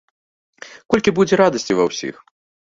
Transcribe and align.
Колькі 0.93 1.13
будзе 1.19 1.39
радасці 1.43 1.77
ва 1.81 1.87
ўсіх! 1.91 2.15